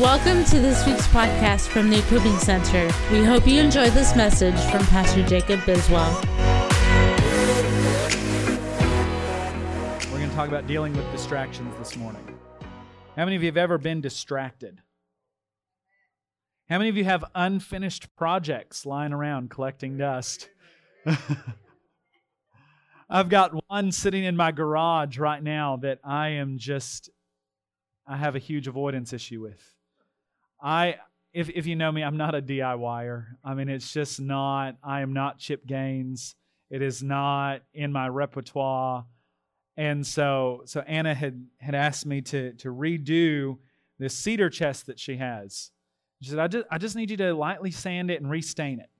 [0.00, 2.90] Welcome to this week's podcast from the Equipping Center.
[3.12, 6.10] We hope you enjoy this message from Pastor Jacob Biswell.
[10.10, 12.26] We're going to talk about dealing with distractions this morning.
[13.14, 14.80] How many of you have ever been distracted?
[16.70, 20.48] How many of you have unfinished projects lying around collecting dust?
[23.10, 27.10] I've got one sitting in my garage right now that I am just,
[28.06, 29.74] I have a huge avoidance issue with.
[30.62, 30.96] I,
[31.32, 33.26] if, if you know me, I'm not a DIYer.
[33.44, 36.34] I mean, it's just not, I am not Chip Gaines.
[36.70, 39.04] It is not in my repertoire.
[39.76, 43.58] And so, so Anna had, had asked me to, to redo
[43.98, 45.70] this cedar chest that she has.
[46.22, 48.90] She said, I just, I just need you to lightly sand it and restain it.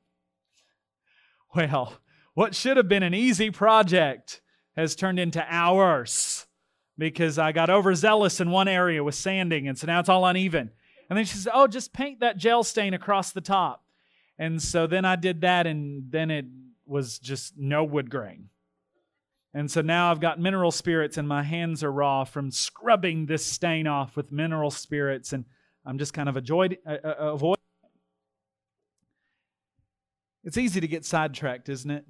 [1.52, 1.94] Well,
[2.34, 4.40] what should have been an easy project
[4.76, 6.46] has turned into hours
[6.96, 10.70] because I got overzealous in one area with sanding, and so now it's all uneven.
[11.10, 13.84] And then she says, Oh, just paint that gel stain across the top.
[14.38, 16.46] And so then I did that, and then it
[16.86, 18.48] was just no wood grain.
[19.52, 23.44] And so now I've got mineral spirits, and my hands are raw from scrubbing this
[23.44, 25.44] stain off with mineral spirits, and
[25.84, 27.58] I'm just kind of avoid, uh, uh, avoid.
[30.44, 32.06] It's easy to get sidetracked, isn't it?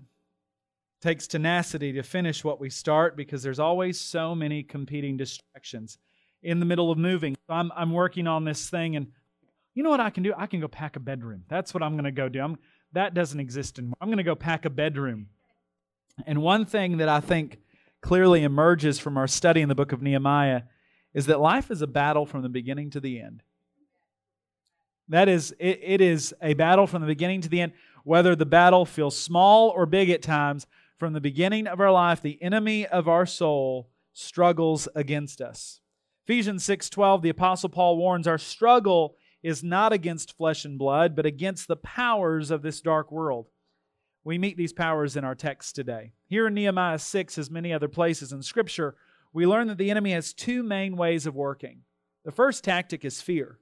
[1.00, 5.98] Takes tenacity to finish what we start because there's always so many competing distractions
[6.42, 7.36] in the middle of moving.
[7.48, 9.08] I'm, I'm working on this thing, and
[9.74, 10.32] you know what I can do?
[10.36, 11.44] I can go pack a bedroom.
[11.48, 12.40] That's what I'm going to go do.
[12.40, 12.58] I'm,
[12.92, 13.96] that doesn't exist anymore.
[14.00, 15.28] I'm going to go pack a bedroom.
[16.26, 17.58] And one thing that I think
[18.00, 20.62] clearly emerges from our study in the book of Nehemiah
[21.14, 23.42] is that life is a battle from the beginning to the end.
[25.08, 27.72] That is, it, it is a battle from the beginning to the end.
[28.04, 30.66] Whether the battle feels small or big at times,
[31.00, 35.80] from the beginning of our life, the enemy of our soul struggles against us.
[36.30, 41.26] Ephesians 6:12 the apostle Paul warns our struggle is not against flesh and blood but
[41.26, 43.48] against the powers of this dark world.
[44.22, 46.12] We meet these powers in our text today.
[46.28, 48.94] Here in Nehemiah 6 as many other places in scripture,
[49.32, 51.80] we learn that the enemy has two main ways of working.
[52.24, 53.58] The first tactic is fear.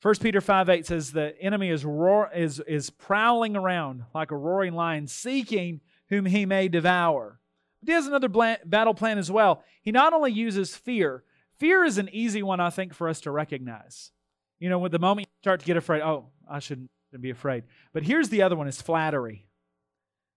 [0.00, 4.36] 1 Peter 5 8 says the enemy is, roar, is, is prowling around like a
[4.36, 7.40] roaring lion, seeking whom he may devour.
[7.82, 8.28] But he has another
[8.64, 9.64] battle plan as well.
[9.82, 11.24] He not only uses fear,
[11.58, 14.10] Fear is an easy one, I think, for us to recognize.
[14.58, 17.64] You know, with the moment you start to get afraid, oh, I shouldn't be afraid.
[17.92, 19.46] But here's the other one is flattery.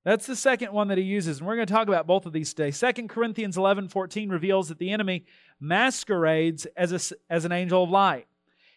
[0.03, 2.31] That's the second one that he uses, and we're going to talk about both of
[2.31, 2.71] these today.
[2.71, 5.25] 2 Corinthians 11 14 reveals that the enemy
[5.59, 8.27] masquerades as, a, as an angel of light.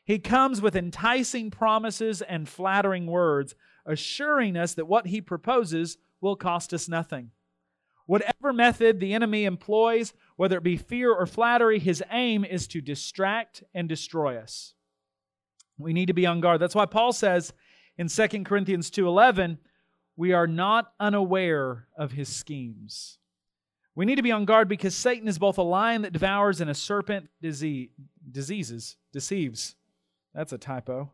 [0.03, 3.55] He comes with enticing promises and flattering words,
[3.87, 7.31] assuring us that what he proposes will cost us nothing.
[8.07, 12.81] Whatever method the enemy employs, whether it be fear or flattery, his aim is to
[12.81, 14.73] distract and destroy us.
[15.77, 16.63] We need to be on guard.
[16.63, 17.53] That's why Paul says
[17.99, 19.59] in 2 Corinthians 2:11,
[20.17, 23.19] we are not unaware of his schemes.
[23.95, 26.71] We need to be on guard because Satan is both a lion that devours and
[26.71, 27.91] a serpent disease,
[28.33, 29.77] diseases, deceives.
[30.33, 31.13] That's a typo.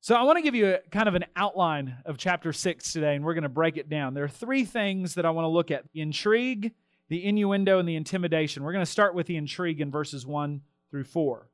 [0.00, 3.14] So I want to give you a kind of an outline of chapter 6 today,
[3.14, 4.14] and we're going to break it down.
[4.14, 6.74] There are three things that I want to look at intrigue,
[7.08, 8.62] the innuendo, and the intimidation.
[8.62, 10.60] We're going to start with the intrigue in verses 1
[10.90, 11.48] through 4.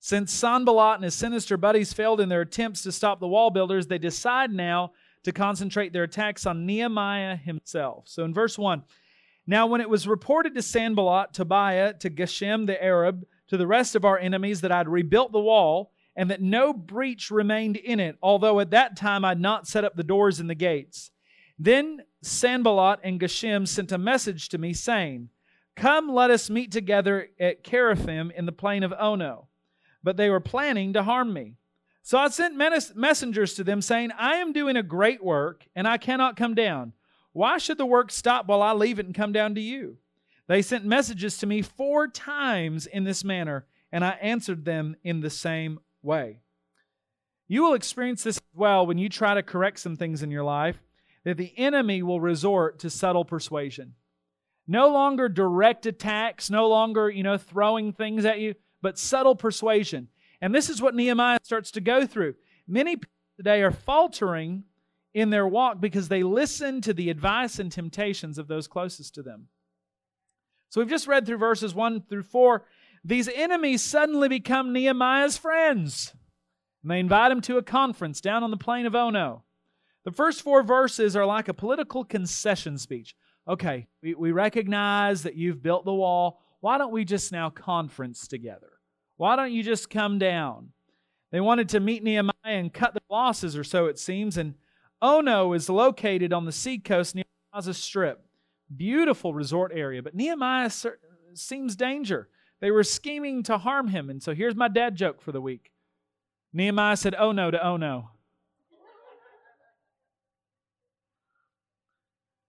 [0.00, 3.86] Since Sanballat and his sinister buddies failed in their attempts to stop the wall builders,
[3.86, 4.92] they decide now
[5.24, 8.04] to concentrate their attacks on Nehemiah himself.
[8.06, 8.82] So in verse 1,
[9.46, 13.96] now when it was reported to Sanballat, Tobiah, to Geshem the Arab, to the rest
[13.96, 18.18] of our enemies that I'd rebuilt the wall, and that no breach remained in it,
[18.22, 21.10] although at that time I'd not set up the doors and the gates.
[21.58, 25.28] Then Sanballat and Geshem sent a message to me, saying,
[25.76, 29.48] Come, let us meet together at Kiriathim in the plain of Ono.
[30.02, 31.54] But they were planning to harm me.
[32.02, 32.56] So I sent
[32.96, 36.94] messengers to them, saying, I am doing a great work, and I cannot come down.
[37.32, 39.98] Why should the work stop while I leave it and come down to you?
[40.46, 45.20] They sent messages to me four times in this manner, and I answered them in
[45.20, 46.40] the same way.
[47.46, 50.44] You will experience this as well when you try to correct some things in your
[50.44, 50.78] life,
[51.24, 53.94] that the enemy will resort to subtle persuasion.
[54.66, 60.08] No longer direct attacks, no longer, you know, throwing things at you, but subtle persuasion.
[60.40, 62.34] And this is what Nehemiah starts to go through.
[62.66, 64.64] Many people today are faltering
[65.14, 69.22] in their walk because they listen to the advice and temptations of those closest to
[69.22, 69.48] them.
[70.68, 72.64] So we've just read through verses 1 through 4
[73.04, 76.14] these enemies suddenly become Nehemiah's friends.
[76.82, 79.44] And they invite him to a conference down on the plain of Ono.
[80.04, 83.14] The first four verses are like a political concession speech.
[83.46, 86.40] Okay, we, we recognize that you've built the wall.
[86.60, 88.70] Why don't we just now conference together?
[89.16, 90.70] Why don't you just come down?
[91.30, 94.36] They wanted to meet Nehemiah and cut the losses, or so it seems.
[94.36, 94.54] And
[95.02, 98.24] Ono is located on the seacoast near Gaza Strip.
[98.74, 100.70] Beautiful resort area, but Nehemiah
[101.34, 102.28] seems danger.
[102.60, 104.10] They were scheming to harm him.
[104.10, 105.70] And so here's my dad joke for the week
[106.52, 108.10] Nehemiah said, Oh no to oh no.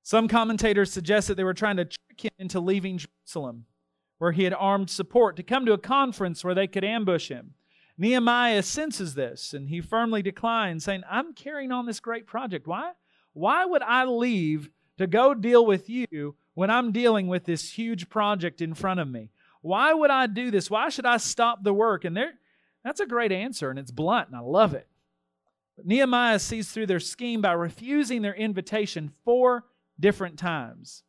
[0.09, 3.65] Some commentators suggest that they were trying to trick him into leaving Jerusalem,
[4.17, 7.53] where he had armed support, to come to a conference where they could ambush him.
[7.95, 12.65] Nehemiah senses this and he firmly declines, saying, I'm carrying on this great project.
[12.65, 12.93] Why?
[13.33, 18.09] Why would I leave to go deal with you when I'm dealing with this huge
[18.09, 19.29] project in front of me?
[19.61, 20.71] Why would I do this?
[20.71, 22.03] Why should I stop the work?
[22.03, 22.33] And there,
[22.83, 24.87] that's a great answer, and it's blunt, and I love it.
[25.75, 29.65] But Nehemiah sees through their scheme by refusing their invitation four
[29.99, 31.03] different times.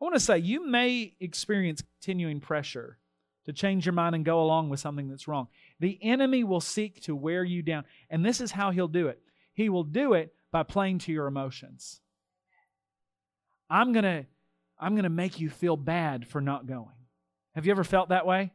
[0.00, 2.98] I want to say you may experience continuing pressure
[3.46, 5.48] to change your mind and go along with something that's wrong.
[5.80, 9.20] The enemy will seek to wear you down, and this is how he'll do it.
[9.52, 12.00] He will do it by playing to your emotions.
[13.70, 14.26] I'm going to
[14.78, 16.96] I'm going to make you feel bad for not going.
[17.54, 18.52] Have you ever felt that way?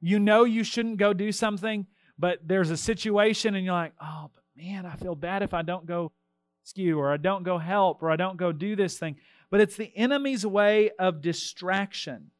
[0.00, 1.86] You know you shouldn't go do something,
[2.18, 5.62] but there's a situation and you're like, oh, but man, I feel bad if I
[5.62, 6.12] don't go
[6.66, 9.16] skew or I don't go help or I don't go do this thing.
[9.50, 12.32] But it's the enemy's way of distraction.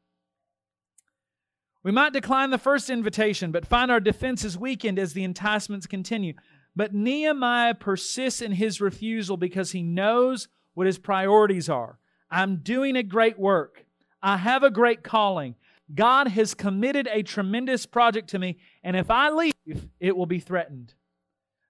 [1.84, 6.34] We might decline the first invitation, but find our defenses weakened as the enticements continue.
[6.74, 12.00] But Nehemiah persists in his refusal because he knows what his priorities are.
[12.28, 13.86] I'm doing a great work.
[14.20, 15.54] I have a great calling.
[15.94, 19.54] God has committed a tremendous project to me, and if I leave,
[20.00, 20.94] it will be threatened.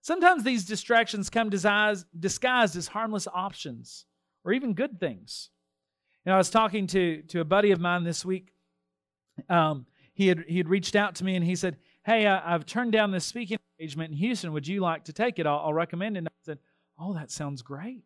[0.06, 2.06] Sometimes these distractions come disguised
[2.76, 4.06] as harmless options
[4.44, 5.50] or even good things.
[6.24, 8.52] You know, I was talking to, to a buddy of mine this week.
[9.48, 12.66] Um, he, had, he had reached out to me and he said, Hey, I, have
[12.66, 14.52] turned down this speaking engagement in Houston.
[14.52, 15.46] Would you like to take it?
[15.48, 16.18] I'll, I'll recommend it.
[16.20, 16.60] And I said,
[17.00, 18.04] Oh, that sounds great.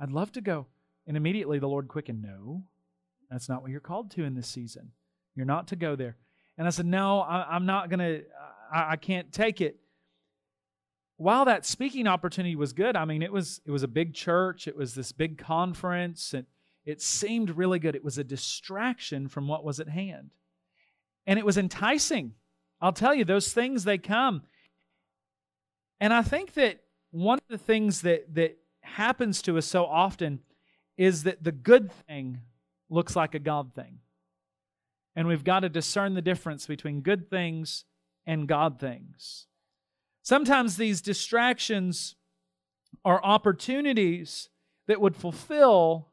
[0.00, 0.64] I'd love to go.
[1.06, 2.62] And immediately the Lord quickened, No,
[3.30, 4.90] that's not what you're called to in this season.
[5.34, 6.16] You're not to go there.
[6.56, 8.22] And I said, No, I, am not going to,
[8.72, 9.76] I can't take it.
[11.18, 14.68] While that speaking opportunity was good, I mean, it was it was a big church,
[14.68, 16.46] it was this big conference, and
[16.84, 17.96] it seemed really good.
[17.96, 20.30] It was a distraction from what was at hand.
[21.26, 22.34] And it was enticing.
[22.80, 24.42] I'll tell you, those things they come.
[26.00, 26.80] And I think that
[27.10, 30.40] one of the things that that happens to us so often
[30.96, 32.40] is that the good thing
[32.88, 33.98] looks like a God thing.
[35.14, 37.84] And we've got to discern the difference between good things
[38.26, 39.46] and God things.
[40.26, 42.16] Sometimes these distractions
[43.04, 44.48] are opportunities
[44.88, 46.08] that would fulfill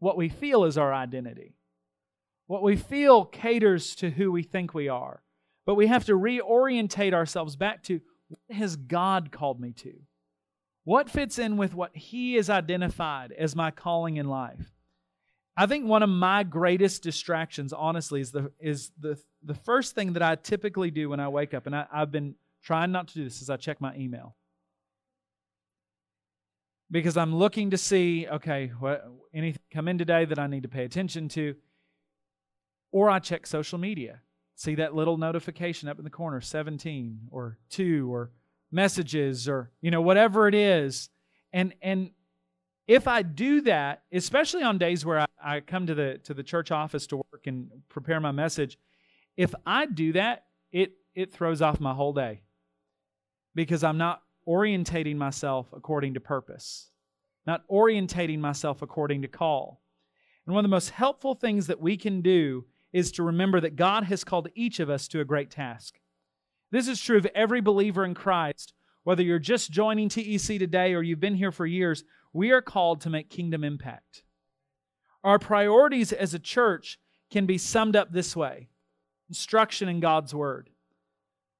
[0.00, 1.54] what we feel is our identity.
[2.48, 5.22] What we feel caters to who we think we are.
[5.64, 9.92] But we have to reorientate ourselves back to what has God called me to?
[10.82, 14.72] What fits in with what He has identified as my calling in life?
[15.56, 20.14] I think one of my greatest distractions, honestly, is the is the the first thing
[20.14, 23.14] that I typically do when I wake up, and I, I've been trying not to
[23.14, 24.36] do this, is I check my email.
[26.90, 29.04] Because I'm looking to see, okay, what
[29.34, 31.54] anything come in today that I need to pay attention to,
[32.90, 34.20] or I check social media,
[34.54, 38.30] see that little notification up in the corner, 17 or two or
[38.70, 41.08] messages or you know whatever it is,
[41.52, 42.10] and and
[42.86, 46.42] if I do that, especially on days where I, I, come to the to the
[46.42, 48.78] church office to work and prepare my message,
[49.36, 52.42] if I do that, it it throws off my whole day
[53.54, 56.90] because I'm not orientating myself according to purpose,
[57.46, 59.82] not orientating myself according to call.
[60.46, 63.76] And one of the most helpful things that we can do is to remember that
[63.76, 65.98] God has called each of us to a great task.
[66.70, 71.02] This is true of every believer in Christ, whether you're just joining TEC today or
[71.02, 74.22] you've been here for years we are called to make kingdom impact.
[75.22, 76.98] Our priorities as a church
[77.30, 78.68] can be summed up this way
[79.28, 80.70] instruction in God's Word.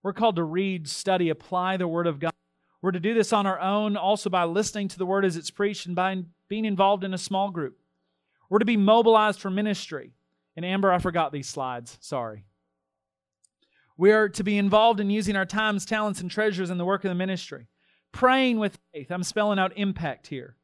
[0.03, 2.33] We're called to read, study, apply the Word of God.
[2.81, 5.51] We're to do this on our own, also by listening to the Word as it's
[5.51, 7.79] preached and by being involved in a small group.
[8.51, 10.13] We're to be mobilized for ministry.
[10.57, 11.97] And Amber, I forgot these slides.
[12.01, 12.45] Sorry.
[13.97, 17.05] We are to be involved in using our times, talents, and treasures in the work
[17.05, 17.69] of the ministry.
[18.11, 19.11] Praying with faith.
[19.11, 20.57] I'm spelling out impact here.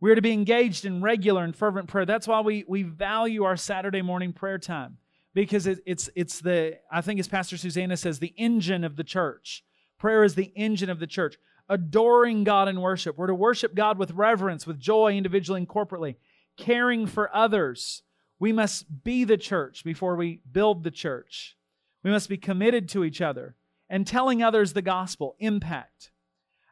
[0.00, 2.04] We're to be engaged in regular and fervent prayer.
[2.04, 4.98] That's why we, we value our Saturday morning prayer time
[5.34, 9.04] because it, it's, it's the, I think as Pastor Susanna says, the engine of the
[9.04, 9.64] church.
[9.98, 11.36] Prayer is the engine of the church.
[11.68, 13.18] Adoring God in worship.
[13.18, 16.16] We're to worship God with reverence, with joy, individually and corporately.
[16.56, 18.02] Caring for others.
[18.38, 21.56] We must be the church before we build the church.
[22.02, 23.56] We must be committed to each other
[23.88, 26.10] and telling others the gospel, impact.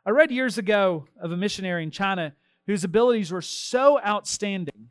[0.04, 2.34] I read years ago of a missionary in China
[2.66, 4.88] whose abilities were so outstanding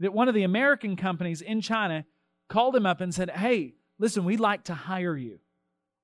[0.00, 2.04] that one of the American companies in China
[2.52, 5.38] called him up and said, Hey, listen, we'd like to hire you.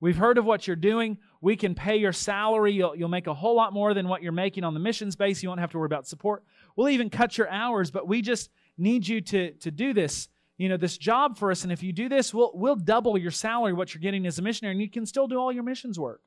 [0.01, 1.19] We've heard of what you're doing.
[1.41, 2.73] We can pay your salary.
[2.73, 5.43] You'll, you'll make a whole lot more than what you're making on the missions base.
[5.43, 6.45] You won't have to worry about support.
[6.75, 10.69] We'll even cut your hours, but we just need you to, to do this, you
[10.69, 11.65] know, this job for us.
[11.65, 14.43] And if you do this, we'll, we'll double your salary, what you're getting as a
[14.43, 16.23] missionary, and you can still do all your missions work.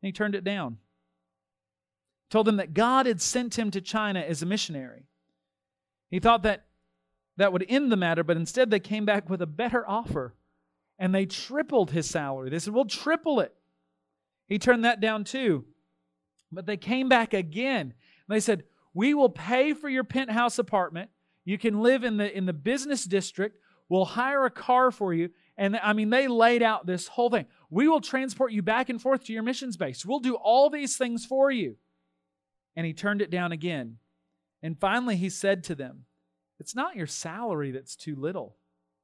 [0.00, 0.78] And he turned it down.
[2.30, 5.06] Told them that God had sent him to China as a missionary.
[6.10, 6.65] He thought that
[7.36, 10.34] that would end the matter, but instead they came back with a better offer
[10.98, 12.50] and they tripled his salary.
[12.50, 13.54] They said, We'll triple it.
[14.46, 15.64] He turned that down too.
[16.50, 17.94] But they came back again.
[18.28, 18.64] They said,
[18.94, 21.10] We will pay for your penthouse apartment.
[21.44, 23.58] You can live in the, in the business district.
[23.88, 25.30] We'll hire a car for you.
[25.56, 27.46] And I mean, they laid out this whole thing.
[27.70, 30.04] We will transport you back and forth to your missions base.
[30.04, 31.76] We'll do all these things for you.
[32.74, 33.98] And he turned it down again.
[34.62, 36.04] And finally, he said to them,
[36.58, 38.56] It's not your salary that's too little,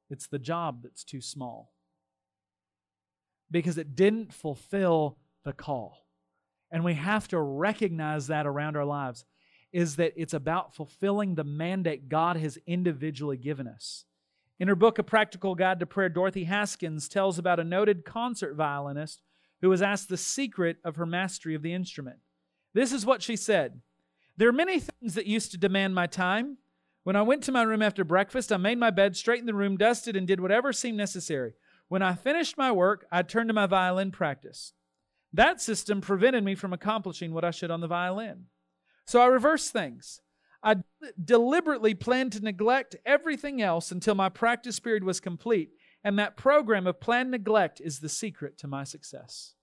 [0.09, 1.73] it's the job that's too small
[3.53, 6.07] because it didn't fulfill the call.
[6.71, 9.25] And we have to recognize that around our lives
[9.71, 14.05] is that it's about fulfilling the mandate God has individually given us.
[14.59, 18.55] In her book, A Practical Guide to Prayer, Dorothy Haskins tells about a noted concert
[18.55, 19.21] violinist
[19.61, 22.17] who was asked the secret of her mastery of the instrument.
[22.73, 23.81] This is what she said
[24.35, 26.57] There are many things that used to demand my time.
[27.03, 29.77] When I went to my room after breakfast, I made my bed, straightened the room,
[29.77, 31.53] dusted, and did whatever seemed necessary.
[31.89, 34.73] When I finished my work, I turned to my violin practice.
[35.33, 38.45] That system prevented me from accomplishing what I should on the violin.
[39.05, 40.21] So I reversed things.
[40.63, 40.77] I
[41.21, 45.71] deliberately planned to neglect everything else until my practice period was complete,
[46.05, 49.55] and that program of planned neglect is the secret to my success.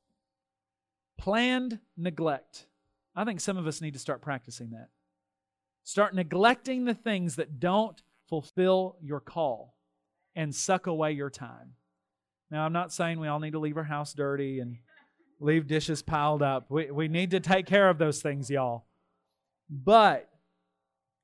[1.16, 2.66] Planned neglect.
[3.16, 4.88] I think some of us need to start practicing that.
[5.90, 9.74] Start neglecting the things that don't fulfill your call
[10.36, 11.72] and suck away your time.
[12.48, 14.76] Now, I'm not saying we all need to leave our house dirty and
[15.40, 16.70] leave dishes piled up.
[16.70, 18.84] We, we need to take care of those things, y'all.
[19.68, 20.28] But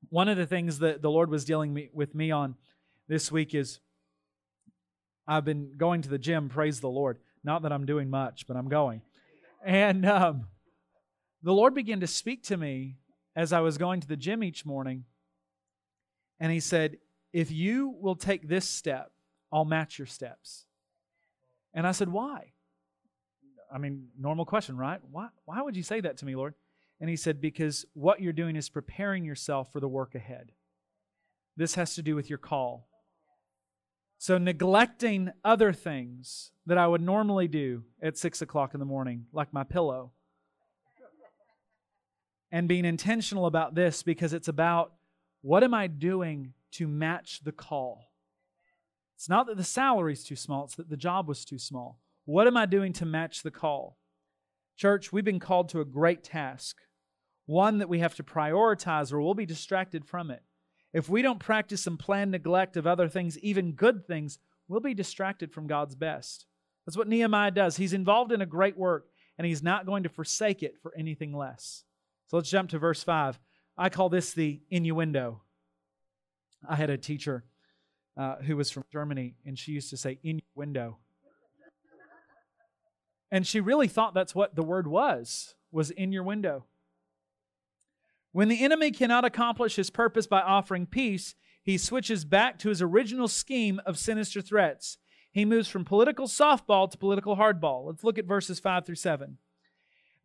[0.09, 2.55] one of the things that the Lord was dealing me, with me on
[3.07, 3.79] this week is
[5.25, 7.19] I've been going to the gym, praise the Lord.
[7.41, 9.01] Not that I'm doing much, but I'm going.
[9.65, 10.47] And um,
[11.41, 12.97] the Lord began to speak to me
[13.37, 15.05] as I was going to the gym each morning.
[16.39, 16.97] And He said,
[17.31, 19.11] If you will take this step,
[19.53, 20.65] I'll match your steps.
[21.73, 22.51] And I said, Why?
[23.71, 24.99] I mean, normal question, right?
[25.11, 26.55] Why, why would you say that to me, Lord?
[26.99, 30.51] And he said, Because what you're doing is preparing yourself for the work ahead.
[31.55, 32.87] This has to do with your call.
[34.17, 39.27] So, neglecting other things that I would normally do at six o'clock in the morning,
[39.31, 40.11] like my pillow,
[42.51, 44.93] and being intentional about this because it's about
[45.41, 48.11] what am I doing to match the call?
[49.15, 51.99] It's not that the salary's too small, it's that the job was too small.
[52.25, 53.97] What am I doing to match the call?
[54.75, 56.77] Church, we've been called to a great task,
[57.45, 60.43] one that we have to prioritize or we'll be distracted from it.
[60.93, 64.93] If we don't practice and plan neglect of other things, even good things, we'll be
[64.93, 66.45] distracted from God's best.
[66.85, 67.77] That's what Nehemiah does.
[67.77, 71.35] He's involved in a great work, and he's not going to forsake it for anything
[71.35, 71.83] less.
[72.27, 73.39] So let's jump to verse 5.
[73.77, 75.41] I call this the innuendo.
[76.67, 77.45] I had a teacher
[78.17, 80.97] uh, who was from Germany, and she used to say, in your window.
[83.31, 86.65] And she really thought that's what the word was, was in your window.
[88.31, 92.81] When the enemy cannot accomplish his purpose by offering peace, he switches back to his
[92.81, 94.97] original scheme of sinister threats.
[95.31, 97.85] He moves from political softball to political hardball.
[97.85, 99.37] Let's look at verses 5 through 7.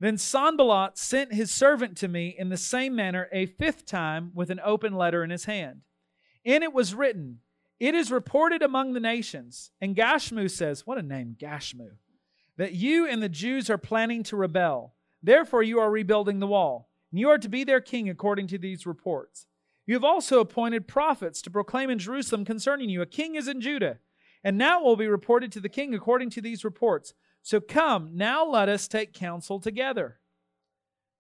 [0.03, 4.51] Then Sanballat sent his servant to me in the same manner a fifth time with
[4.51, 5.83] an open letter in his hand.
[6.43, 7.39] In it was written,
[7.79, 11.91] it is reported among the nations, and Gashmu says, What a name, Gashmu,
[12.57, 14.97] that you and the Jews are planning to rebel.
[15.23, 18.59] Therefore, you are rebuilding the wall, and you are to be their king according to
[18.59, 19.47] these reports.
[19.87, 23.61] You have also appointed prophets to proclaim in Jerusalem concerning you, a king is in
[23.61, 23.99] Judah.
[24.43, 27.15] And now it will be reported to the king according to these reports.
[27.43, 30.21] So come, now let us take counsel together.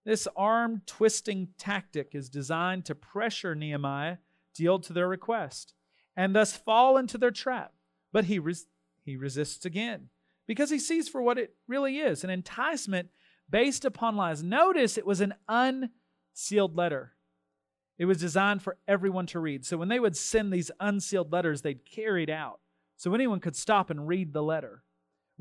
[0.04, 4.18] This arm twisting tactic is designed to pressure Nehemiah
[4.54, 5.74] to yield to their request
[6.16, 7.72] and thus fall into their trap.
[8.12, 8.66] But he, res-
[9.04, 10.08] he resists again
[10.46, 13.08] because he sees for what it really is an enticement
[13.48, 14.42] based upon lies.
[14.42, 17.12] Notice it was an unsealed letter.
[17.98, 19.64] It was designed for everyone to read.
[19.64, 22.60] So when they would send these unsealed letters, they'd carry it out
[22.96, 24.82] so anyone could stop and read the letter.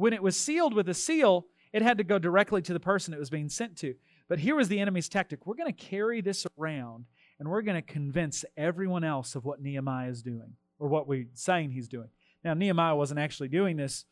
[0.01, 3.13] When it was sealed with a seal, it had to go directly to the person
[3.13, 3.93] it was being sent to.
[4.27, 7.05] But here was the enemy's tactic we're going to carry this around
[7.37, 11.27] and we're going to convince everyone else of what Nehemiah is doing or what we're
[11.35, 12.09] saying he's doing.
[12.43, 14.05] Now, Nehemiah wasn't actually doing this.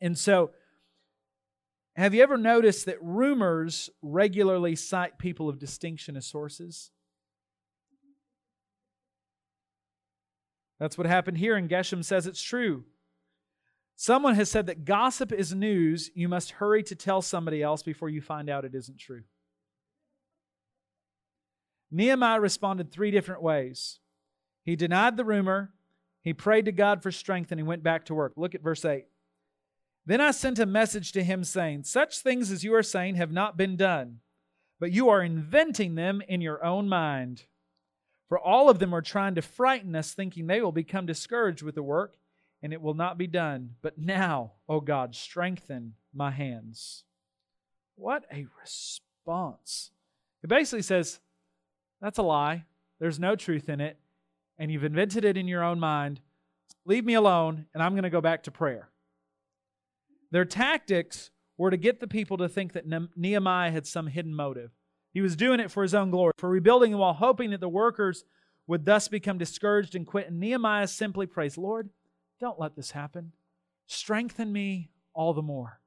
[0.00, 0.52] And so,
[1.96, 6.92] have you ever noticed that rumors regularly cite people of distinction as sources?
[10.78, 12.84] That's what happened here, and Geshem says it's true.
[13.96, 16.10] Someone has said that gossip is news.
[16.14, 19.22] You must hurry to tell somebody else before you find out it isn't true.
[21.90, 24.00] Nehemiah responded three different ways.
[24.64, 25.72] He denied the rumor,
[26.22, 28.32] he prayed to God for strength, and he went back to work.
[28.36, 29.04] Look at verse 8.
[30.06, 33.30] Then I sent a message to him saying, Such things as you are saying have
[33.30, 34.20] not been done,
[34.80, 37.44] but you are inventing them in your own mind.
[38.28, 41.74] For all of them are trying to frighten us, thinking they will become discouraged with
[41.74, 42.16] the work
[42.64, 43.74] and it will not be done.
[43.82, 47.04] But now, O God, strengthen my hands.
[47.94, 49.90] What a response.
[50.42, 51.20] It basically says,
[52.00, 52.64] That's a lie.
[52.98, 53.98] There's no truth in it.
[54.58, 56.20] And you've invented it in your own mind.
[56.86, 58.88] Leave me alone, and I'm going to go back to prayer.
[60.30, 64.70] Their tactics were to get the people to think that Nehemiah had some hidden motive.
[65.12, 68.24] He was doing it for his own glory, for rebuilding wall, hoping that the workers
[68.66, 70.28] would thus become discouraged and quit.
[70.28, 71.90] And Nehemiah simply prays, Lord,
[72.40, 73.32] don't let this happen.
[73.86, 75.80] Strengthen me all the more.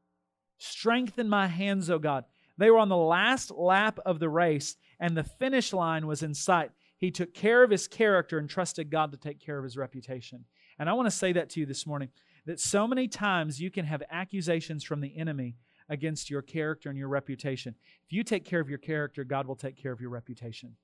[0.58, 2.26] Strengthen my hands, O God.
[2.58, 6.34] They were on the last lap of the race, and the finish line was in
[6.34, 6.72] sight.
[6.98, 10.46] He took care of his character and trusted God to take care of his reputation.
[10.80, 12.10] And I want to say that to you this morning
[12.46, 15.58] that so many times you can have accusations from the enemy
[15.90, 17.76] against your character and your reputation.
[18.06, 20.76] If you take care of your character, God will take care of your reputation.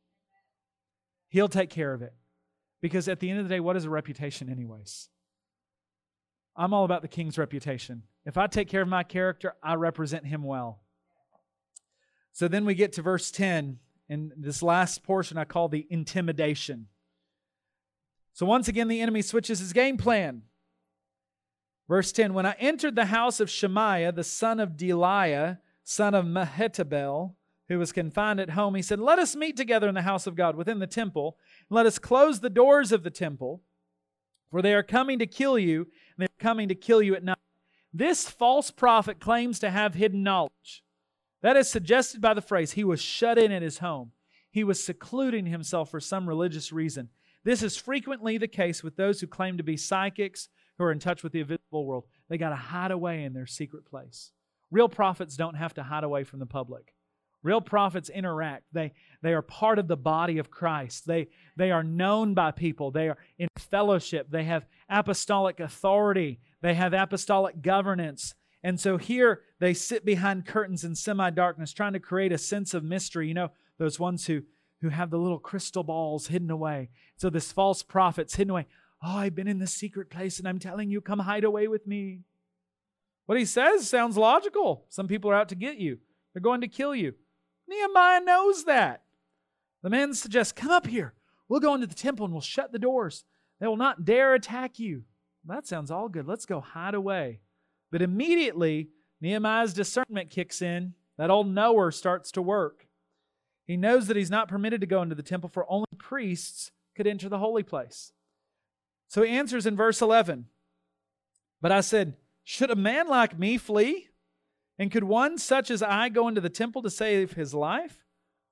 [1.29, 2.13] He'll take care of it.
[2.81, 5.09] Because at the end of the day, what is a reputation, anyways?
[6.55, 8.03] I'm all about the king's reputation.
[8.25, 10.81] If I take care of my character, I represent him well.
[12.31, 16.87] So then we get to verse 10, and this last portion I call the intimidation.
[18.33, 20.43] So once again, the enemy switches his game plan.
[21.87, 26.25] Verse 10 When I entered the house of Shemaiah, the son of Delaiah, son of
[26.25, 27.35] Mehetabel,
[27.67, 30.35] who was confined at home, he said, Let us meet together in the house of
[30.35, 31.37] God within the temple,
[31.69, 33.61] and let us close the doors of the temple,
[34.49, 35.87] for they are coming to kill you
[36.23, 37.37] they're coming to kill you at night.
[37.93, 40.83] This false prophet claims to have hidden knowledge.
[41.41, 44.11] That is suggested by the phrase, he was shut in at his home.
[44.49, 47.09] He was secluding himself for some religious reason.
[47.43, 50.99] This is frequently the case with those who claim to be psychics who are in
[50.99, 52.05] touch with the invisible world.
[52.29, 54.31] They got to hide away in their secret place.
[54.71, 56.92] Real prophets don't have to hide away from the public.
[57.43, 58.63] Real prophets interact.
[58.71, 61.05] They, they are part of the body of Christ.
[61.05, 61.27] They,
[61.57, 62.89] they are known by people.
[62.89, 64.31] They are in fellowship.
[64.31, 66.39] They have apostolic authority.
[66.61, 68.33] They have apostolic governance.
[68.63, 72.73] And so here they sit behind curtains in semi darkness, trying to create a sense
[72.73, 73.27] of mystery.
[73.27, 74.43] You know, those ones who,
[74.81, 76.89] who have the little crystal balls hidden away.
[77.17, 78.67] So this false prophet's hidden away.
[79.03, 81.85] Oh, I've been in the secret place and I'm telling you, come hide away with
[81.85, 82.21] me.
[83.25, 84.85] What he says sounds logical.
[84.87, 85.99] Some people are out to get you,
[86.33, 87.15] they're going to kill you.
[87.67, 89.03] Nehemiah knows that.
[89.81, 91.13] The man suggests, Come up here.
[91.47, 93.25] We'll go into the temple and we'll shut the doors.
[93.59, 95.03] They will not dare attack you.
[95.45, 96.27] That sounds all good.
[96.27, 97.41] Let's go hide away.
[97.91, 98.89] But immediately,
[99.21, 100.93] Nehemiah's discernment kicks in.
[101.17, 102.87] That old knower starts to work.
[103.65, 107.07] He knows that he's not permitted to go into the temple, for only priests could
[107.07, 108.11] enter the holy place.
[109.07, 110.47] So he answers in verse 11
[111.61, 114.09] But I said, Should a man like me flee?
[114.79, 118.03] And could one such as I go into the temple to save his life?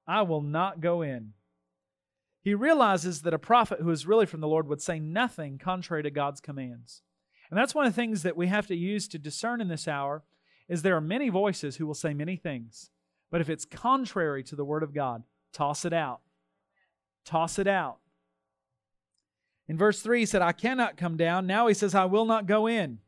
[0.08, 1.34] I will not go in.
[2.44, 6.04] He realizes that a prophet who is really from the Lord would say nothing contrary
[6.04, 7.04] to God's commands.
[7.50, 9.88] And that's one of the things that we have to use to discern in this
[9.88, 10.24] hour
[10.68, 12.90] is there are many voices who will say many things.
[13.30, 16.22] But if it's contrary to the word of God, toss it out.
[17.26, 17.98] Toss it out.
[19.68, 21.46] In verse 3 he said, I cannot come down.
[21.46, 23.00] Now he says, I will not go in.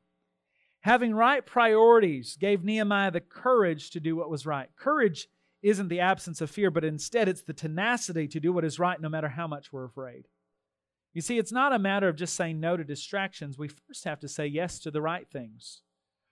[0.83, 4.69] Having right priorities gave Nehemiah the courage to do what was right.
[4.75, 5.29] Courage
[5.61, 8.99] isn't the absence of fear, but instead it's the tenacity to do what is right
[8.99, 10.27] no matter how much we're afraid.
[11.13, 13.57] You see, it's not a matter of just saying no to distractions.
[13.57, 15.83] We first have to say yes to the right things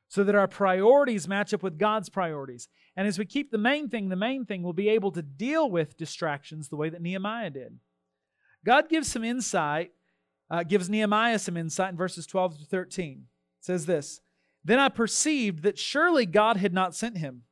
[0.10, 2.68] so that our priorities match up with God's priorities.
[2.98, 5.72] And as we keep the main thing the main thing, we'll be able to deal
[5.72, 7.80] with distractions the way that Nehemiah did.
[8.66, 9.92] God gives some insight,
[10.50, 13.28] uh, gives Nehemiah some insight in verses 12 to 13.
[13.60, 14.20] It says this
[14.63, 17.43] then I perceived that surely God had not sent him,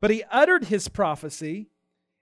[0.00, 1.68] but he uttered his prophecy.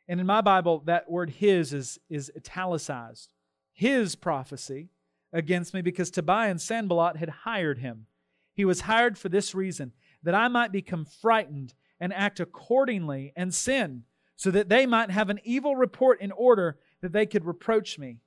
[0.08, 3.32] And in my Bible, that word his is, is italicized.
[3.72, 4.90] His prophecy
[5.32, 8.06] against me because Tobiah and Sanballat had hired him.
[8.54, 9.92] He was hired for this reason,
[10.22, 14.04] that I might become frightened and act accordingly and sin,
[14.36, 18.18] so that they might have an evil report in order that they could reproach me.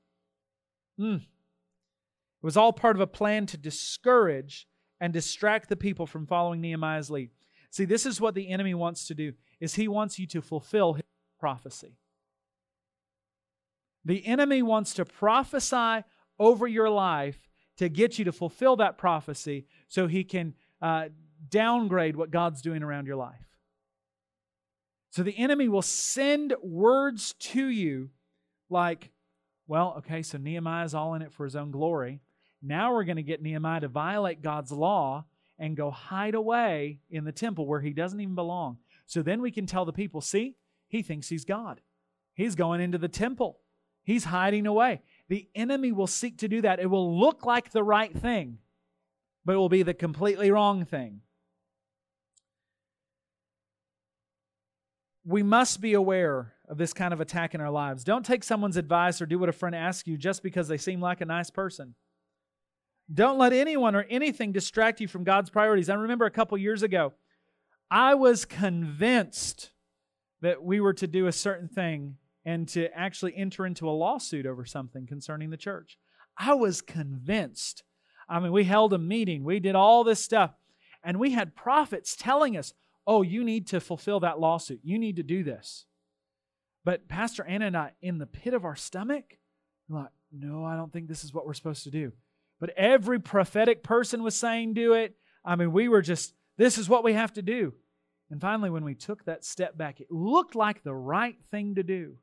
[1.00, 1.18] Mm.
[1.18, 1.22] It
[2.42, 4.68] was all part of a plan to discourage
[5.00, 7.30] and distract the people from following Nehemiah's lead.
[7.70, 10.94] See, this is what the enemy wants to do is he wants you to fulfill
[10.94, 11.04] his
[11.40, 11.98] prophecy.
[14.06, 16.04] The enemy wants to prophesy
[16.40, 21.10] over your life to get you to fulfill that prophecy so he can uh,
[21.50, 23.58] downgrade what God's doing around your life.
[25.12, 28.10] So the enemy will send words to you
[28.70, 29.12] like,
[29.68, 32.22] well, okay, so Nehemiah's all in it for his own glory.
[32.62, 35.26] Now we're going to get Nehemiah to violate God's law
[35.60, 38.78] and go hide away in the temple where he doesn't even belong.
[39.06, 40.56] So then we can tell the people, see,
[40.88, 41.82] he thinks he's God.
[42.34, 43.60] He's going into the temple,
[44.04, 45.02] he's hiding away.
[45.28, 46.80] The enemy will seek to do that.
[46.80, 48.60] It will look like the right thing,
[49.44, 51.22] but it will be the completely wrong thing.
[55.26, 58.04] We must be aware of this kind of attack in our lives.
[58.06, 61.02] Don't take someone's advice or do what a friend asks you just because they seem
[61.02, 61.96] like a nice person.
[63.14, 65.90] Don't let anyone or anything distract you from God's priorities.
[65.90, 67.14] I remember a couple years ago,
[67.90, 69.72] I was convinced
[70.42, 74.46] that we were to do a certain thing and to actually enter into a lawsuit
[74.46, 75.98] over something concerning the church.
[76.38, 77.84] I was convinced.
[78.30, 80.52] I mean, we held a meeting, we did all this stuff,
[81.04, 82.74] and we had prophets telling us,
[83.06, 84.82] oh, you need to fulfill that lawsuit.
[84.84, 85.86] You need to do this.
[86.84, 89.38] But Pastor Anna and I, in the pit of our stomach,
[89.90, 92.12] like, no, I don't think this is what we're supposed to do.
[92.60, 95.16] But every prophetic person was saying, do it.
[95.46, 97.74] I mean, we were just, this is what we have to do.
[98.30, 101.84] And finally, when we took that step back, it looked like the right thing to
[101.84, 102.18] do,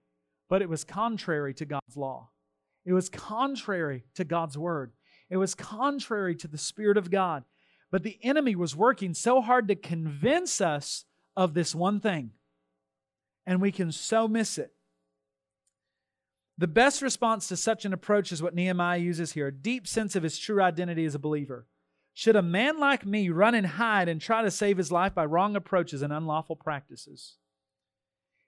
[0.51, 2.31] but it was contrary to God's law.
[2.85, 4.92] It was contrary to God's word.
[5.31, 7.44] It was contrary to the Spirit of God.
[7.90, 11.05] But the enemy was working so hard to convince us
[11.37, 12.33] of this one thing,
[13.47, 14.73] and we can so miss it.
[16.57, 20.14] The best response to such an approach is what Nehemiah uses here a deep sense
[20.14, 21.67] of his true identity as a believer.
[22.12, 25.25] Should a man like me run and hide and try to save his life by
[25.25, 27.38] wrong approaches and unlawful practices?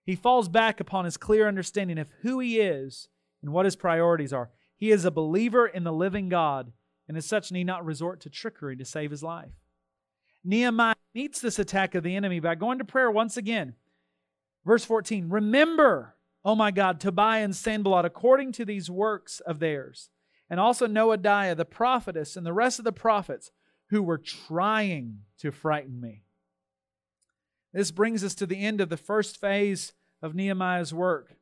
[0.04, 3.08] He falls back upon his clear understanding of who he is
[3.42, 4.50] and what his priorities are.
[4.76, 6.72] He is a believer in the living God,
[7.08, 9.50] and as such, need not resort to trickery to save his life.
[10.44, 13.74] Nehemiah meets this attack of the enemy by going to prayer once again.
[14.64, 16.15] Verse 14 Remember,
[16.46, 20.10] O my God, Tobiah and Sanballat, according to these works of theirs
[20.48, 23.50] and also Noadiah the prophetess and the rest of the prophets
[23.90, 26.22] who were trying to frighten me.
[27.72, 31.34] This brings us to the end of the first phase of Nehemiah's work.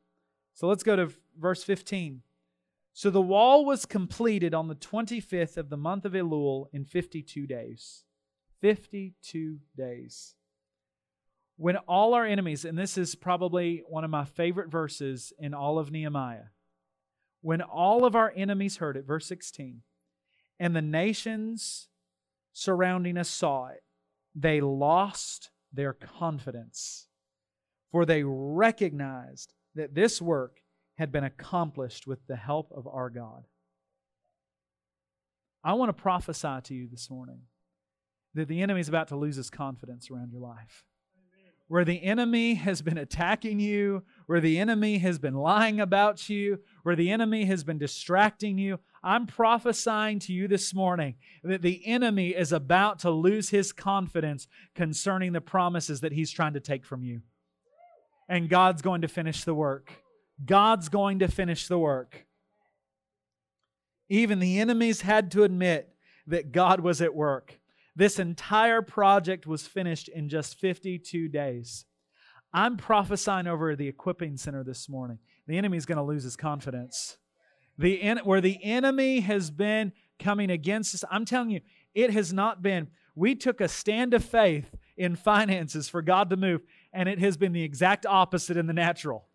[0.55, 2.21] So let's go to verse 15.
[2.91, 7.45] So the wall was completed on the 25th of the month of Elul in 52
[7.45, 8.05] days.
[8.59, 10.33] 52 days.
[11.57, 15.79] When all our enemies, and this is probably one of my favorite verses in all
[15.79, 16.49] of Nehemiah,
[17.41, 19.81] when all of our enemies heard it, verse 16,
[20.59, 21.87] and the nations
[22.51, 23.83] surrounding us saw it,
[24.33, 27.07] they lost their confidence,
[27.91, 30.59] for they recognized that this work
[30.97, 33.45] had been accomplished with the help of our God.
[35.63, 37.41] I want to prophesy to you this morning
[38.33, 40.83] that the enemy is about to lose his confidence around your life
[41.67, 46.59] where the enemy has been attacking you, where the enemy has been lying about you,
[46.83, 51.85] where the enemy has been distracting you, I'm prophesying to you this morning that the
[51.85, 56.85] enemy is about to lose his confidence concerning the promises that he's trying to take
[56.85, 57.21] from you.
[58.27, 59.91] And God's going to finish the work.
[60.43, 62.25] God's going to finish the work.
[64.09, 65.89] Even the enemies had to admit
[66.27, 67.59] that God was at work.
[67.95, 71.85] This entire project was finished in just 52 days.
[72.53, 75.19] I'm prophesying over the equipping center this morning.
[75.47, 77.17] The enemy is going to lose his confidence.
[77.77, 81.61] The en- where the enemy has been coming against us, I'm telling you,
[81.93, 82.87] it has not been.
[83.15, 86.61] We took a stand of faith in finances for God to move,
[86.93, 89.27] and it has been the exact opposite in the natural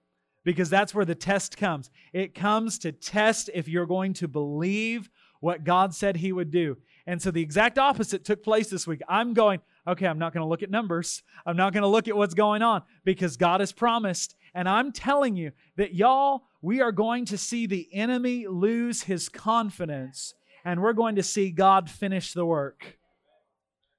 [0.45, 1.91] because that's where the test comes.
[2.13, 6.77] It comes to test if you're going to believe what God said He would do.
[7.11, 9.01] And so the exact opposite took place this week.
[9.09, 11.25] I'm going, okay, I'm not going to look at numbers.
[11.45, 14.37] I'm not going to look at what's going on because God has promised.
[14.55, 19.29] And I'm telling you that, y'all, we are going to see the enemy lose his
[19.29, 22.97] confidence and we're going to see God finish the work.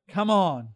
[0.07, 0.69] Come on.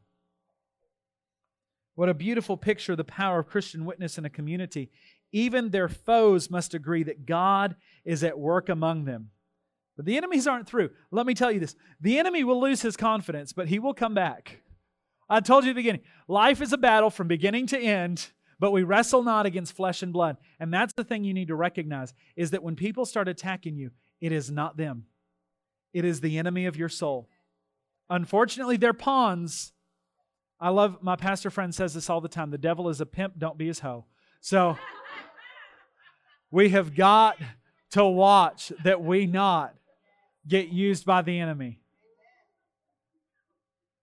[1.93, 4.91] What a beautiful picture of the power of Christian witness in a community.
[5.31, 9.29] Even their foes must agree that God is at work among them.
[9.95, 10.89] But the enemies aren't through.
[11.11, 14.13] Let me tell you this the enemy will lose his confidence, but he will come
[14.13, 14.61] back.
[15.29, 18.71] I told you at the beginning life is a battle from beginning to end, but
[18.71, 20.37] we wrestle not against flesh and blood.
[20.59, 23.91] And that's the thing you need to recognize is that when people start attacking you,
[24.21, 25.05] it is not them,
[25.93, 27.29] it is the enemy of your soul.
[28.09, 29.71] Unfortunately, they're pawns.
[30.59, 33.33] I love my pastor friend says this all the time the devil is a pimp,
[33.37, 34.05] don't be his hoe.
[34.41, 34.77] So
[36.51, 37.37] we have got
[37.91, 39.73] to watch that we not
[40.47, 41.81] get used by the enemy.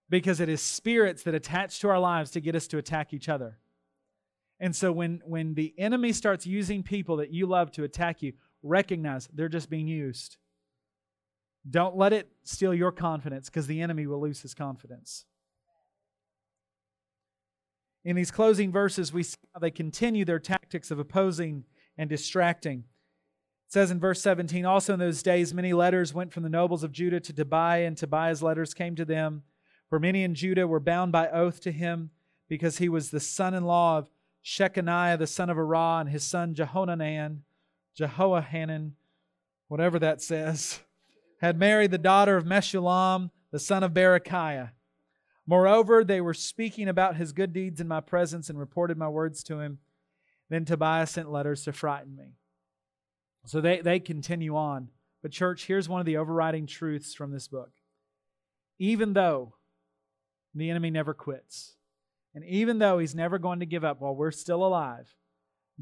[0.08, 3.28] Because it is spirits that attach to our lives to get us to attack each
[3.28, 3.58] other.
[4.60, 8.34] And so when, when the enemy starts using people that you love to attack you,
[8.62, 10.36] recognize they're just being used.
[11.68, 15.24] Don't let it steal your confidence because the enemy will lose his confidence.
[18.04, 21.64] In these closing verses, we see how they continue their tactics of opposing
[21.96, 22.84] and distracting.
[23.72, 26.92] Says in verse 17 Also in those days, many letters went from the nobles of
[26.92, 29.44] Judah to Tobiah, and Tobiah's letters came to them.
[29.88, 32.10] For many in Judah were bound by oath to him
[32.50, 34.10] because he was the son in law of
[34.44, 37.44] Shechaniah, the son of Arah, and his son Jehohanan,
[37.98, 38.90] Jehoahanan,
[39.68, 40.80] whatever that says,
[41.40, 44.72] had married the daughter of Meshullam, the son of Berechiah.
[45.46, 49.42] Moreover, they were speaking about his good deeds in my presence and reported my words
[49.44, 49.78] to him.
[50.50, 52.34] Then Tobiah sent letters to frighten me.
[53.44, 54.88] So they, they continue on.
[55.22, 57.70] But, church, here's one of the overriding truths from this book.
[58.78, 59.54] Even though
[60.54, 61.76] the enemy never quits,
[62.34, 65.14] and even though he's never going to give up while we're still alive,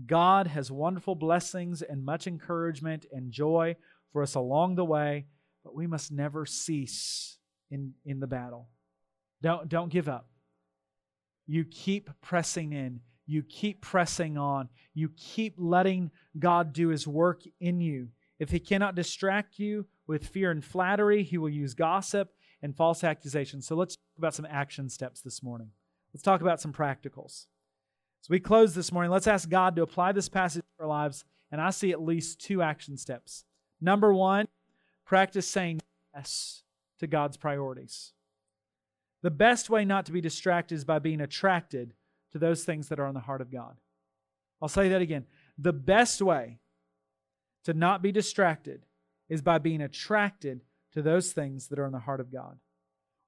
[0.06, 3.76] God has wonderful blessings and much encouragement and joy
[4.12, 5.26] for us along the way,
[5.64, 7.38] but we must never cease
[7.70, 8.68] in, in the battle.
[9.42, 10.28] Don't, don't give up.
[11.46, 13.00] You keep pressing in.
[13.30, 14.68] You keep pressing on.
[14.92, 18.08] You keep letting God do His work in you.
[18.40, 23.04] If He cannot distract you with fear and flattery, He will use gossip and false
[23.04, 23.68] accusations.
[23.68, 25.70] So let's talk about some action steps this morning.
[26.12, 27.46] Let's talk about some practicals.
[28.20, 31.24] As we close this morning, let's ask God to apply this passage to our lives,
[31.52, 33.44] and I see at least two action steps.
[33.80, 34.48] Number one,
[35.06, 35.82] practice saying
[36.16, 36.64] yes
[36.98, 38.12] to God's priorities.
[39.22, 41.94] The best way not to be distracted is by being attracted
[42.32, 43.76] to those things that are on the heart of God.
[44.62, 45.24] I'll say that again.
[45.58, 46.58] The best way
[47.64, 48.82] to not be distracted
[49.28, 50.62] is by being attracted
[50.92, 52.58] to those things that are in the heart of God.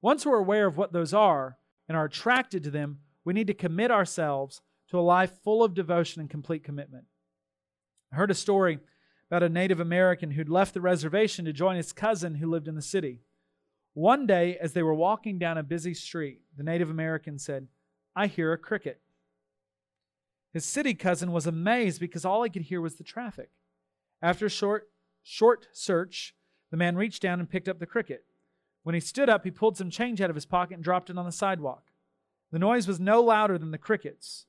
[0.01, 1.57] Once we're aware of what those are
[1.89, 4.61] and are attracted to them, we need to commit ourselves
[4.91, 7.05] to a life full of devotion and complete commitment.
[8.13, 8.81] I heard a story
[9.31, 12.75] about a Native American who'd left the reservation to join his cousin who lived in
[12.75, 13.21] the city.
[13.95, 17.69] One day, as they were walking down a busy street, the Native American said,
[18.15, 19.01] I hear a cricket.
[20.53, 23.51] His city cousin was amazed because all he could hear was the traffic.
[24.21, 24.89] After a short,
[25.23, 26.35] short search,
[26.71, 28.25] the man reached down and picked up the cricket.
[28.83, 31.19] When he stood up, he pulled some change out of his pocket and dropped it
[31.19, 31.85] on the sidewalk.
[32.51, 34.47] The noise was no louder than the crickets,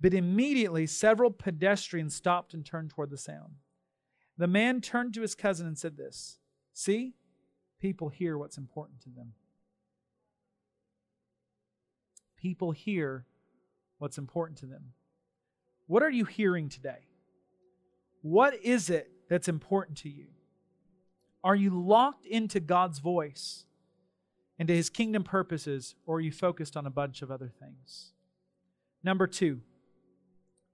[0.00, 3.56] but immediately several pedestrians stopped and turned toward the sound.
[4.36, 6.38] The man turned to his cousin and said this
[6.72, 7.14] See,
[7.80, 9.34] people hear what's important to them.
[12.44, 13.24] People hear
[13.96, 14.92] what's important to them.
[15.86, 17.08] What are you hearing today?
[18.20, 20.26] What is it that's important to you?
[21.42, 23.64] Are you locked into God's voice
[24.58, 28.12] and to his kingdom purposes, or are you focused on a bunch of other things?
[29.02, 29.62] Number two,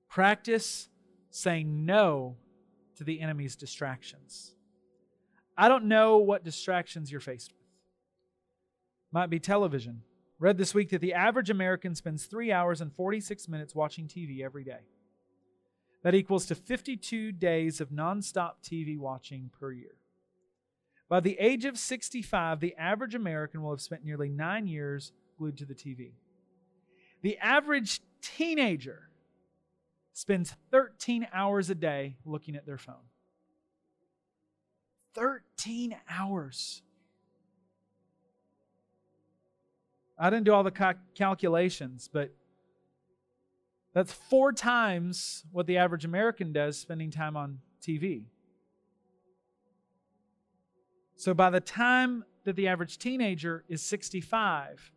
[0.08, 0.88] practice
[1.30, 2.34] saying no
[2.96, 4.56] to the enemy's distractions.
[5.56, 7.60] I don't know what distractions you're faced with.
[9.12, 10.02] Might be television.
[10.40, 14.42] Read this week that the average American spends three hours and 46 minutes watching TV
[14.42, 14.80] every day.
[16.02, 19.96] That equals to 52 days of nonstop TV watching per year.
[21.10, 25.58] By the age of 65, the average American will have spent nearly nine years glued
[25.58, 26.12] to the TV.
[27.20, 29.10] The average teenager
[30.14, 33.10] spends 13 hours a day looking at their phone.
[35.14, 36.82] 13 hours.
[40.22, 42.30] I didn't do all the ca- calculations, but
[43.94, 48.24] that's four times what the average American does spending time on TV.
[51.16, 54.92] So by the time that the average teenager is 65,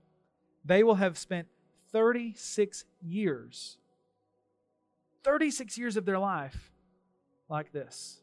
[0.66, 1.48] they will have spent
[1.94, 3.78] 36 years,
[5.24, 6.74] 36 years of their life
[7.48, 8.20] like this.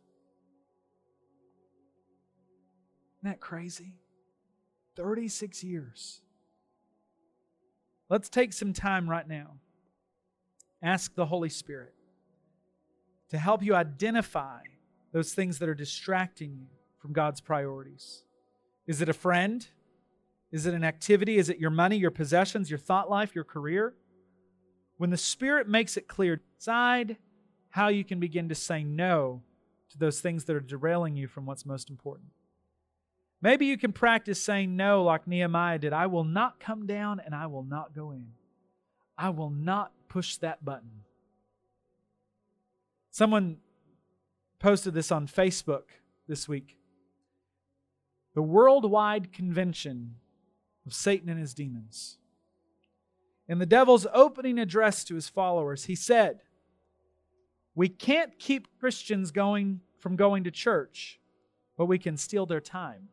[3.21, 3.95] Isn't that crazy?
[4.97, 6.21] 36 years.
[8.11, 9.53] Let's take some time right now.
[10.83, 11.95] Ask the Holy Spirit
[13.31, 14.59] to help you identify
[15.13, 16.67] those things that are distracting you
[16.99, 18.25] from God's priorities?
[18.87, 19.67] Is it a friend?
[20.53, 21.39] Is it an activity?
[21.39, 23.95] Is it your money, your possessions, your thought life, your career?
[24.99, 27.17] When the Spirit makes it clear, decide
[27.71, 29.43] how you can begin to say no
[29.91, 32.29] to those things that are derailing you from what's most important.
[33.43, 35.93] Maybe you can practice saying no like Nehemiah did.
[35.93, 38.27] I will not come down and I will not go in.
[39.17, 41.05] I will not push that button.
[43.11, 43.59] Someone
[44.59, 45.85] posted this on Facebook
[46.29, 46.77] this week.
[48.35, 50.17] The worldwide convention
[50.87, 52.19] of Satan and his demons.
[53.49, 56.43] In the devil's opening address to his followers, he said,
[57.75, 61.19] We can't keep Christians going from going to church,
[61.77, 63.09] but we can steal their time.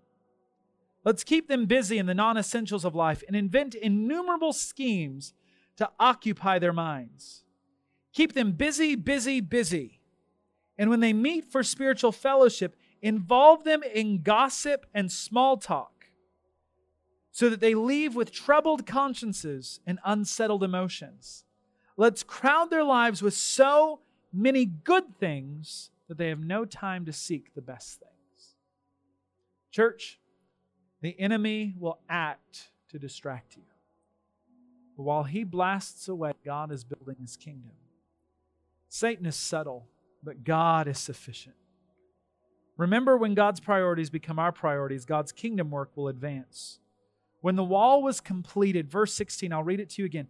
[1.08, 5.34] Let's keep them busy in the non essentials of life and invent innumerable schemes
[5.78, 7.46] to occupy their minds.
[8.12, 10.02] Keep them busy, busy, busy.
[10.78, 16.10] And when they meet for spiritual fellowship, involve them in gossip and small talk
[17.32, 21.46] so that they leave with troubled consciences and unsettled emotions.
[21.96, 24.02] Let's crowd their lives with so
[24.34, 28.56] many good things that they have no time to seek the best things.
[29.72, 30.20] Church,
[31.02, 33.64] the enemy will act to distract you.
[34.96, 37.74] But while he blasts away, God is building his kingdom.
[38.90, 39.88] Satan is subtle,
[40.24, 41.56] but God is sufficient.
[42.78, 46.80] Remember, when God's priorities become our priorities, God's kingdom work will advance.
[47.42, 50.28] When the wall was completed, verse 16, I'll read it to you again.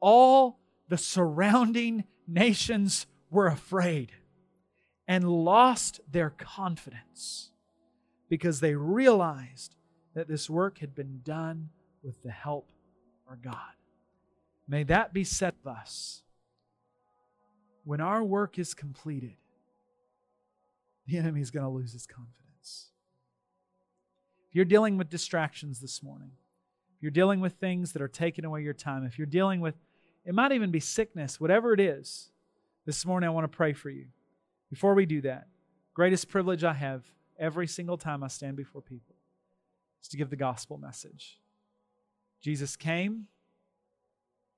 [0.00, 4.12] All the surrounding nations were afraid
[5.08, 7.50] and lost their confidence
[8.28, 9.75] because they realized
[10.16, 11.68] that this work had been done
[12.02, 12.70] with the help
[13.30, 13.74] of God.
[14.66, 16.22] May that be said of us.
[17.84, 19.36] When our work is completed,
[21.06, 22.86] the enemy is going to lose his confidence.
[24.48, 26.30] If you're dealing with distractions this morning,
[26.96, 29.74] if you're dealing with things that are taking away your time, if you're dealing with,
[30.24, 32.30] it might even be sickness, whatever it is,
[32.86, 34.06] this morning I want to pray for you.
[34.70, 35.46] Before we do that,
[35.92, 37.04] greatest privilege I have
[37.38, 39.15] every single time I stand before people
[40.02, 41.38] is to give the gospel message.
[42.40, 43.26] Jesus came,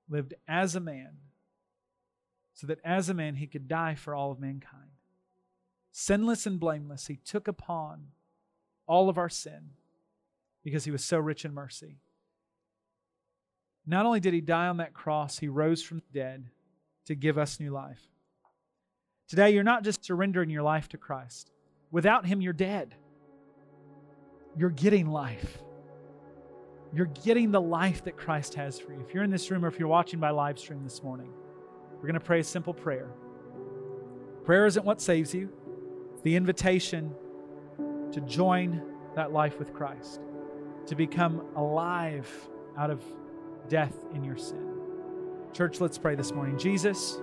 [0.09, 1.19] lived as a man,
[2.55, 4.91] so that as a man he could die for all of mankind.
[5.93, 8.09] Sinless and blameless, he took upon
[8.87, 9.71] all of our sin
[10.63, 11.99] because he was so rich in mercy.
[13.87, 16.51] Not only did he die on that cross, he rose from the dead
[17.07, 18.03] to give us new life.
[19.29, 21.51] Today, you're not just surrendering your life to Christ.
[21.91, 22.95] Without Him, you're dead.
[24.59, 25.59] You're getting life.
[26.93, 29.01] You're getting the life that Christ has for you.
[29.07, 31.31] If you're in this room or if you're watching by live stream this morning,
[31.95, 33.09] we're going to pray a simple prayer.
[34.45, 35.49] Prayer isn't what saves you,
[36.13, 37.15] it's the invitation
[38.11, 38.83] to join
[39.15, 40.23] that life with Christ,
[40.87, 42.29] to become alive
[42.77, 43.01] out of
[43.69, 44.75] death in your sin.
[45.53, 46.59] Church, let's pray this morning.
[46.59, 47.21] Jesus,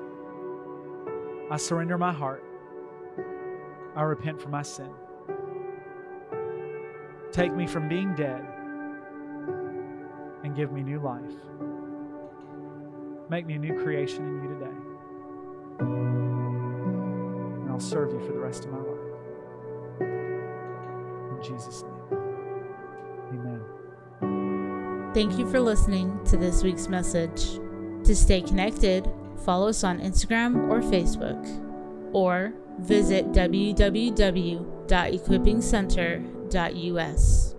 [1.51, 2.43] I surrender my heart.
[3.93, 4.89] I repent for my sin.
[7.35, 8.41] Take me from being dead
[10.45, 11.33] and give me new life.
[13.29, 14.71] Make me a new creation in you today.
[17.59, 18.87] And I'll serve you for the rest of my life.
[19.99, 22.19] In Jesus' name.
[24.21, 25.11] Amen.
[25.13, 27.59] Thank you for listening to this week's message.
[28.05, 29.11] To stay connected,
[29.43, 31.45] follow us on Instagram or Facebook,
[32.13, 33.25] or visit
[36.55, 37.54] www.equippingcenter.us.